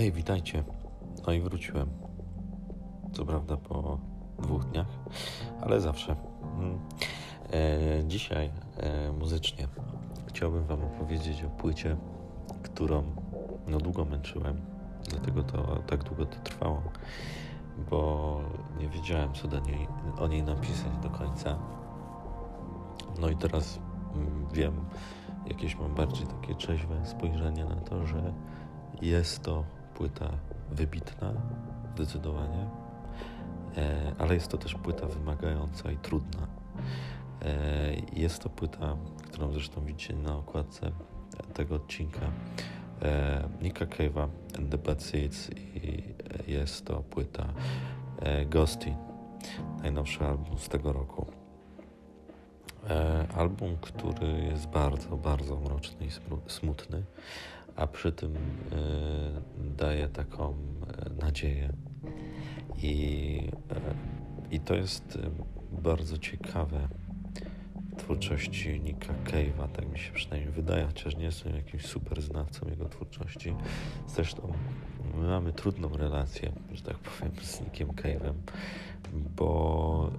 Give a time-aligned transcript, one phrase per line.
[0.00, 0.64] Hej, witajcie.
[1.26, 1.90] No i wróciłem.
[3.12, 3.98] Co prawda po
[4.38, 4.86] dwóch dniach,
[5.60, 6.16] ale zawsze.
[6.58, 6.78] Mm.
[7.52, 9.68] E, dzisiaj e, muzycznie
[10.26, 11.96] chciałbym Wam opowiedzieć o płycie,
[12.62, 13.02] którą
[13.66, 14.60] no długo męczyłem,
[15.08, 16.82] dlatego to tak długo to trwało,
[17.90, 18.40] bo
[18.78, 19.88] nie wiedziałem, co do niej,
[20.18, 21.58] o niej napisać do końca.
[23.18, 23.78] No i teraz
[24.14, 24.84] mm, wiem,
[25.46, 28.32] jakieś mam bardziej takie trzeźwe spojrzenie na to, że
[29.02, 29.64] jest to
[30.00, 30.30] płyta
[30.70, 31.32] wybitna,
[31.94, 32.66] zdecydowanie,
[33.76, 36.46] e, ale jest to też płyta wymagająca i trudna.
[37.42, 38.96] E, jest to płyta,
[39.28, 40.90] którą zresztą widzicie na okładce
[41.54, 42.20] tego odcinka.
[43.02, 46.02] E, Nika Cave'a and the Bad Seeds i
[46.46, 47.46] jest to płyta
[48.46, 48.94] Ghosty,
[49.82, 51.26] najnowszy album z tego roku.
[53.36, 56.10] Album, który jest bardzo, bardzo mroczny i
[56.46, 57.02] smutny,
[57.80, 58.38] a przy tym y,
[59.76, 61.72] daje taką y, nadzieję.
[62.82, 63.50] I,
[64.50, 65.18] y, I to jest
[65.72, 66.88] bardzo ciekawe
[67.98, 72.88] twórczości Nika Cave'a, tak mi się przynajmniej wydaje, chociaż nie jestem jakimś super znawcą jego
[72.88, 73.54] twórczości.
[74.08, 74.52] Zresztą
[75.14, 78.34] my mamy trudną relację, że tak powiem, z Nickiem Cave'em,
[79.36, 80.10] bo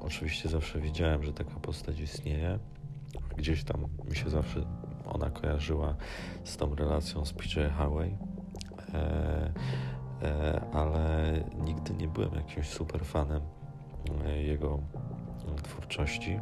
[0.00, 2.58] y, oczywiście zawsze wiedziałem, że taka postać istnieje.
[3.36, 4.64] Gdzieś tam mi się zawsze
[5.08, 5.94] ona kojarzyła
[6.44, 8.16] z tą relacją z PJ Harvey,
[8.94, 9.52] e,
[10.22, 11.32] e, ale
[11.64, 13.42] nigdy nie byłem jakimś super fanem
[14.24, 14.78] e, jego
[15.62, 16.40] twórczości,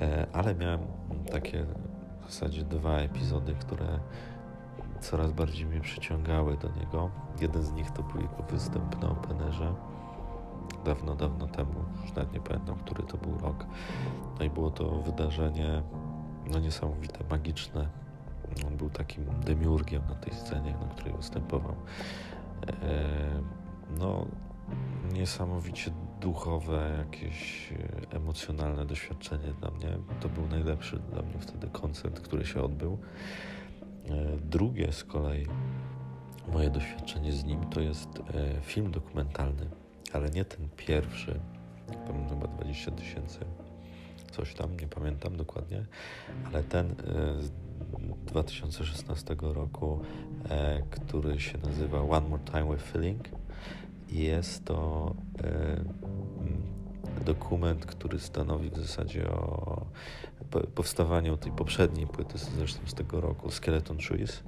[0.00, 0.80] e, ale miałem
[1.32, 1.66] takie
[2.20, 3.98] w zasadzie dwa epizody, które
[5.00, 7.10] coraz bardziej mnie przyciągały do niego.
[7.40, 9.74] Jeden z nich to był jego występ na Openerze
[10.84, 13.66] dawno, dawno temu, już nawet nie pamiętam, który to był rok.
[14.38, 15.82] No i było to wydarzenie
[16.52, 17.88] no niesamowite, magiczne.
[18.66, 21.74] On był takim demiurgiem na tej scenie, na której występował.
[22.82, 23.42] E,
[23.98, 24.26] no,
[25.12, 29.98] niesamowicie duchowe, jakieś e, emocjonalne doświadczenie dla mnie.
[30.20, 32.98] To był najlepszy dla mnie wtedy koncert, który się odbył.
[34.08, 35.46] E, drugie z kolei
[36.52, 38.08] moje doświadczenie z nim to jest
[38.62, 39.70] film dokumentalny,
[40.12, 41.40] ale nie ten pierwszy,
[42.06, 43.40] tam chyba 20 tysięcy
[44.36, 45.84] coś tam, nie pamiętam dokładnie,
[46.44, 46.92] ale ten e,
[47.42, 47.50] z
[48.26, 50.00] 2016 roku,
[50.48, 53.28] e, który się nazywa One More Time with Feeling.
[54.10, 55.76] Jest to e,
[57.24, 59.86] dokument, który stanowi w zasadzie o
[60.74, 64.42] powstawaniu tej poprzedniej płyty, zresztą z tego roku, Skeleton Trees,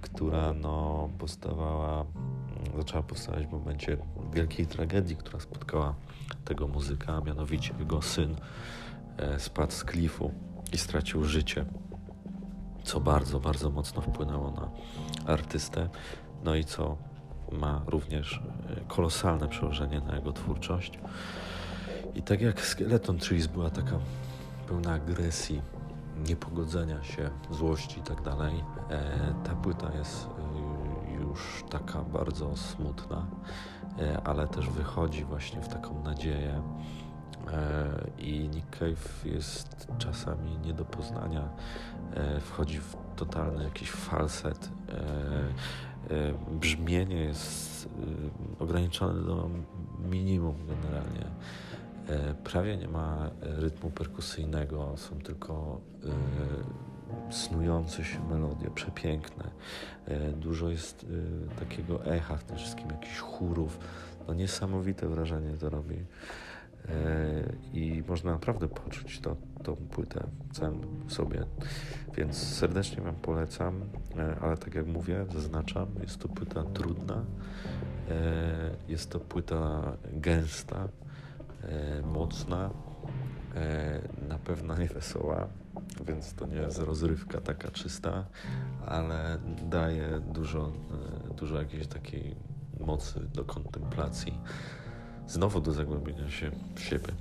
[0.00, 2.04] która no, powstawała,
[2.76, 3.96] zaczęła powstawać w momencie
[4.32, 5.94] wielkiej tragedii, która spotkała
[6.44, 8.36] tego muzyka, mianowicie jego syn
[9.16, 10.32] e, spadł z klifu
[10.72, 11.64] i stracił życie,
[12.84, 14.70] co bardzo, bardzo mocno wpłynęło na
[15.32, 15.88] artystę,
[16.44, 16.96] no i co
[17.52, 20.98] ma również e, kolosalne przełożenie na jego twórczość.
[22.14, 23.98] I tak jak Skeleton Trees była taka
[24.68, 25.62] pełna agresji,
[26.28, 30.28] niepogodzenia się, złości i tak dalej, e, ta płyta jest
[31.20, 33.26] już taka bardzo smutna,
[33.98, 36.62] e, ale też wychodzi właśnie w taką nadzieję.
[37.52, 41.48] E, I Nick Cave jest czasami nie do poznania.
[42.14, 44.70] E, wchodzi w totalny jakiś falset.
[46.50, 47.88] Brzmienie jest
[48.58, 49.50] ograniczone do
[50.10, 51.26] minimum generalnie.
[52.44, 55.80] Prawie nie ma rytmu perkusyjnego, są tylko
[57.30, 59.50] snujące się melodie, przepiękne.
[60.06, 61.06] E, dużo jest
[61.52, 63.78] e, takiego echa w tym wszystkim, jakichś chórów.
[64.28, 66.04] No niesamowite wrażenie to robi.
[66.88, 71.46] E, I można naprawdę poczuć to, tą płytę całym sobie.
[72.16, 73.80] Więc serdecznie Wam polecam,
[74.40, 77.24] ale tak jak mówię, zaznaczam, jest to płyta trudna,
[78.88, 80.88] jest to płyta gęsta,
[82.04, 82.70] mocna,
[84.28, 85.48] na pewno nie wesoła,
[86.06, 88.24] więc to nie jest rozrywka taka czysta,
[88.86, 90.72] ale daje dużo,
[91.30, 92.36] e, dużo jakiejś takiej
[92.80, 94.38] mocy do kontemplacji,
[95.28, 97.12] znowu do zagłębienia się w siebie.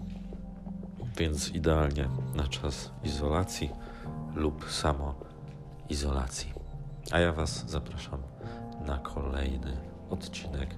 [1.18, 3.70] Więc idealnie na czas izolacji
[4.36, 5.16] lub samo
[5.90, 6.54] izolacji.
[7.12, 8.20] A ja Was zapraszam
[8.86, 9.78] na kolejny
[10.10, 10.76] odcinek.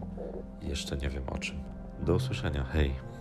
[0.62, 1.60] Jeszcze nie wiem o czym.
[2.00, 2.64] Do usłyszenia.
[2.64, 3.17] Hej!